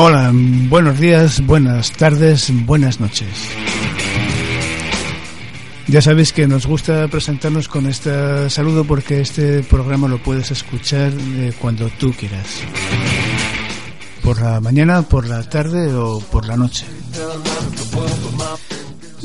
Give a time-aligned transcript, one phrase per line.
[0.00, 3.28] Hola, buenos días, buenas tardes, buenas noches.
[5.88, 11.10] Ya sabéis que nos gusta presentarnos con este saludo porque este programa lo puedes escuchar
[11.12, 12.60] eh, cuando tú quieras.
[14.22, 16.86] Por la mañana, por la tarde o por la noche.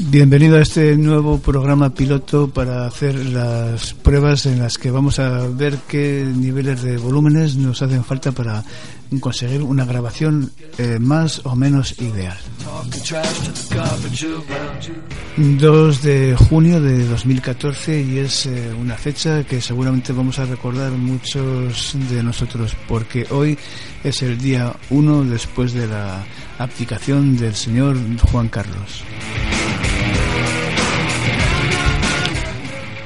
[0.05, 5.47] Bienvenido a este nuevo programa piloto para hacer las pruebas en las que vamos a
[5.47, 8.63] ver qué niveles de volúmenes nos hacen falta para
[9.19, 12.37] conseguir una grabación eh, más o menos ideal.
[15.37, 20.91] 2 de junio de 2014 y es eh, una fecha que seguramente vamos a recordar
[20.91, 23.57] muchos de nosotros porque hoy
[24.03, 26.25] es el día 1 después de la
[26.59, 27.97] abdicación del señor
[28.31, 29.03] Juan Carlos.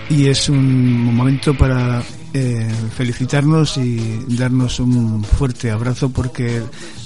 [0.10, 2.02] Y es un momento para
[2.34, 6.62] eh, felicitarnos y darnos un fuerte abrazo porque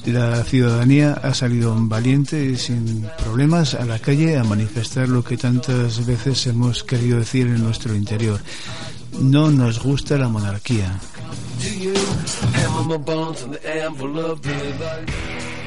[0.06, 5.38] la ciudadanía ha salido valiente y sin problemas a la calle a manifestar lo que
[5.38, 8.40] tantas veces hemos querido decir en nuestro interior.
[9.20, 11.00] No nos gusta la monarquía.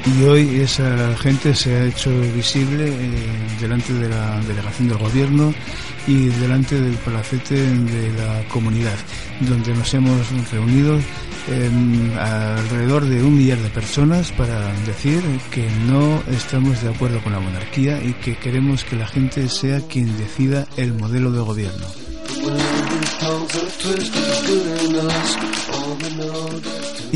[0.06, 3.10] Y hoy esa gente se ha hecho visible eh,
[3.58, 5.54] delante de la delegación del gobierno
[6.06, 8.96] y delante del palacete de la comunidad,
[9.40, 11.00] donde nos hemos reunido
[12.18, 17.40] alrededor de un millar de personas para decir que no estamos de acuerdo con la
[17.40, 21.86] monarquía y que queremos que la gente sea quien decida el modelo de gobierno.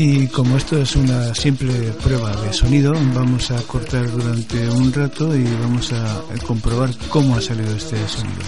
[0.01, 5.35] Y como esto es una simple prueba de sonido, vamos a cortar durante un rato
[5.35, 8.39] y vamos a comprobar cómo ha salido este sonido.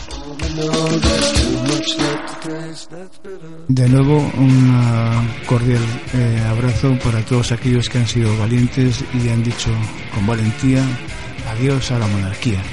[3.67, 9.44] De nuevo, un cordial eh, abrazo para todos aquellos que han sido valientes y han
[9.44, 9.72] dicho
[10.16, 10.85] con valentía
[11.50, 12.63] adiós a la monarquía.